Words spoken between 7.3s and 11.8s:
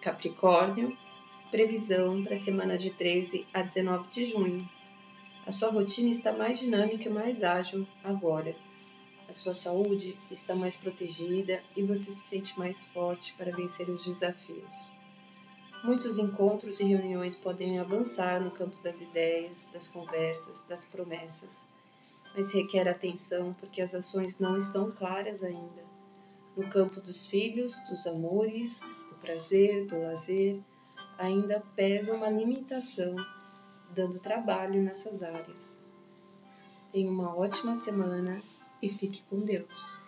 ágil agora. A sua saúde está mais protegida